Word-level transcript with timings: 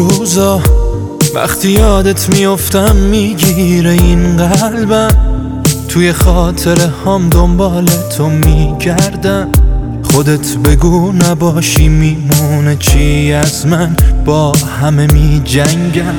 روزا 0.00 0.60
وقتی 1.34 1.70
یادت 1.70 2.28
میفتم 2.28 2.96
می‌گیره 2.96 3.90
این 3.90 4.36
قلبم. 4.36 5.08
توی 5.88 6.12
خاطر 6.12 6.88
هم 7.06 7.28
دنبال 7.28 7.86
تو 8.16 8.26
میگردم. 8.26 9.48
خودت 10.02 10.56
بگو 10.56 11.12
نباشی 11.12 11.88
میمونه 11.88 12.76
چی 12.76 13.32
از 13.32 13.66
من. 13.66 13.96
با 14.24 14.52
همه 14.80 15.06
میجنگم. 15.12 16.14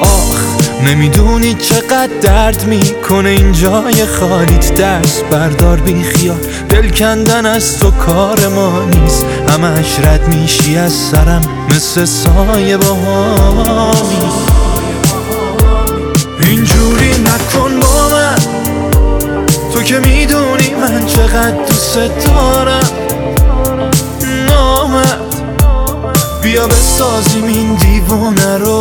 آخ 0.00 0.61
نمی‌دونی 0.86 1.54
چقدر 1.54 2.10
درد 2.22 2.64
می‌کنه 2.66 3.28
این 3.28 3.52
جای 3.52 4.06
خالیت 4.06 4.74
دست 4.74 5.24
بردار 5.24 5.76
بی 5.76 6.02
خیال. 6.02 6.40
دل 6.68 6.88
کندن 6.90 7.46
از 7.46 7.78
تو 7.78 7.90
کار 7.90 8.48
ما 8.48 8.84
نیست. 8.84 9.26
همش 9.48 10.00
رد 10.04 10.28
میشی 10.28 10.76
از 10.76 10.92
سرم. 10.92 11.42
مثل 11.68 12.04
سایه 12.04 12.76
با 12.76 12.96
اینجوری 16.40 17.10
نکن 17.10 17.80
با 17.80 18.08
من. 18.08 18.38
تو 19.74 19.82
که 19.82 19.98
می‌دونی 19.98 20.74
من 20.80 21.06
چقدر 21.06 21.66
دوست 21.68 21.96
دارم. 22.26 22.90
نامد 24.48 25.18
بیا 26.42 26.66
بسازیم 26.66 27.44
این 27.44 27.74
دیوانه 27.74 28.58
رو. 28.58 28.71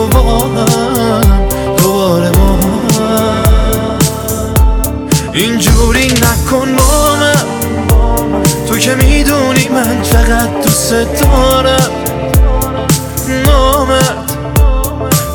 نکن 6.52 6.76
با 6.76 7.16
من 7.16 8.44
تو 8.68 8.78
که 8.78 8.96
می‌دونی 8.96 9.68
من 9.68 10.02
چقدر 10.02 10.62
دوست 10.64 10.94
دارم. 10.94 11.92
نامد 13.46 14.32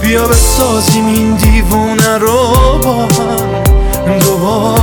بیا 0.01 0.29
بسازیم 0.29 1.07
این 1.07 1.37
دیوونه 1.37 2.19
رو 2.19 2.53
با 2.83 2.95
هم. 2.95 4.19
دوباره 4.19 4.76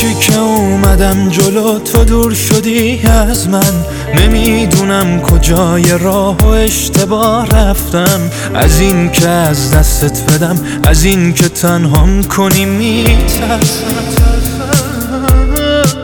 هرچی 0.00 0.14
که 0.14 0.38
اومدم 0.38 1.28
جلو 1.28 1.78
تو 1.78 2.04
دور 2.04 2.34
شدی 2.34 3.00
از 3.02 3.48
من. 3.48 3.84
نمی‌دونم 4.14 5.20
کجای 5.20 5.98
راه 5.98 6.36
و 6.36 6.46
اشتباه 6.46 7.46
رفتم. 7.46 8.20
از 8.54 8.80
این 8.80 9.10
که 9.10 9.28
از 9.28 9.70
دستت 9.70 10.32
بدم 10.32 10.60
از 10.84 11.04
این 11.04 11.34
که 11.34 11.48
تنهام 11.48 12.22
کنی 12.22 12.64
میترسم. 12.64 13.84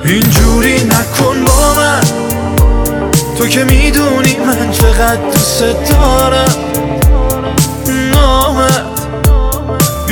اینجوری 0.04 0.84
نکن 0.84 1.44
با 1.44 1.74
من. 1.74 2.00
تو 3.38 3.46
که 3.46 3.64
می‌دونی 3.64 4.36
من 4.46 4.72
چقدر 4.72 5.30
دوست 5.32 5.64
دارم. 5.90 6.85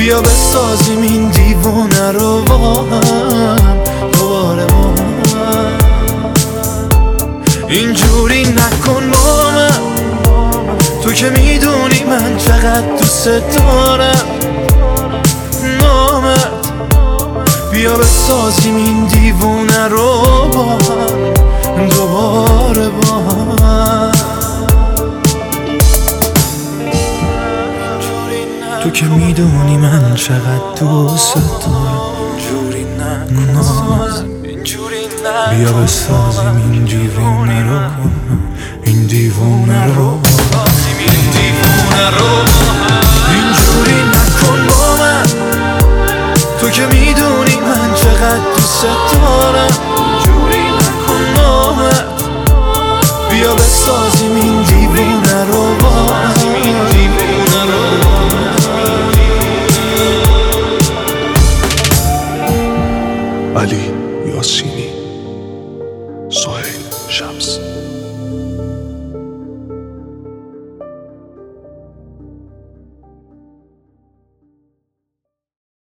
بیا 0.05 0.21
بسازیم 0.21 1.01
این 1.01 1.29
دیوانه 1.29 2.11
رو. 2.11 2.41
با 2.41 2.57
هم 2.57 3.59
دوباره 4.11 4.65
با 4.65 4.75
هم 4.75 5.77
اینجوری 7.67 8.43
نکن 8.43 9.11
با 9.11 9.51
من. 9.51 9.71
تو 11.03 11.13
که 11.13 11.29
می‌دونی 11.29 12.03
من 12.03 12.37
چقدر 12.37 12.97
دوست 12.99 13.27
دارم. 13.27 14.25
نامد 15.81 16.51
بیا 17.71 17.97
بسازیم 17.97 18.75
این 18.75 19.05
دیوانه 19.05 19.87
رو 19.87 20.21
با 20.53 20.63
هم 21.77 21.89
دوباره 21.89 22.89
با 22.89 23.15
هم 23.15 24.11
تو 28.83 28.91
که 28.91 29.05
می‌دونی 29.05 29.74
من 30.15 30.21
چقدر 30.21 30.79
دوست 30.79 31.33
دارم 31.35 32.01
جوری 32.37 32.83
نکن. 32.83 34.25
بیا 35.49 35.71
بسازیم 35.73 36.55
این 36.73 36.83
دیوونه 36.85 37.63
رو. 37.63 37.79
این 38.83 39.03
دیوونه 39.05 39.85
رو. 39.95 40.19
اینجوری 43.29 44.03
نکن 44.03 44.67
با 44.67 44.95
من. 44.99 45.23
تو 46.61 46.69
که 46.69 46.85
می‌دونی 46.85 47.55
من 47.55 47.93
چقدر 47.95 48.37
دوست 48.55 48.83
دارم. 48.83 49.94
علی 63.55 63.91
یاسینی 64.35 64.89
سهیل 66.29 66.81
شمس. 67.09 67.54